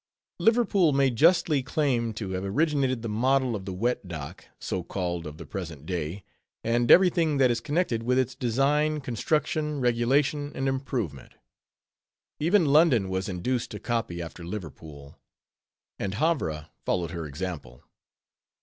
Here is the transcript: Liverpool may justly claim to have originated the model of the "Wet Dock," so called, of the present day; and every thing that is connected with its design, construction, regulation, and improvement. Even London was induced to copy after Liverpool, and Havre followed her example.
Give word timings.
Liverpool 0.39 0.93
may 0.93 1.11
justly 1.11 1.61
claim 1.61 2.11
to 2.11 2.31
have 2.31 2.43
originated 2.43 3.03
the 3.03 3.07
model 3.07 3.55
of 3.55 3.65
the 3.65 3.71
"Wet 3.71 4.07
Dock," 4.07 4.45
so 4.57 4.81
called, 4.81 5.27
of 5.27 5.37
the 5.37 5.45
present 5.45 5.85
day; 5.85 6.23
and 6.63 6.89
every 6.89 7.11
thing 7.11 7.37
that 7.37 7.51
is 7.51 7.61
connected 7.61 8.01
with 8.01 8.17
its 8.17 8.33
design, 8.33 8.99
construction, 9.01 9.79
regulation, 9.79 10.51
and 10.55 10.67
improvement. 10.67 11.33
Even 12.39 12.65
London 12.65 13.09
was 13.09 13.29
induced 13.29 13.69
to 13.69 13.79
copy 13.79 14.23
after 14.23 14.43
Liverpool, 14.43 15.19
and 15.99 16.15
Havre 16.15 16.69
followed 16.83 17.11
her 17.11 17.27
example. 17.27 17.83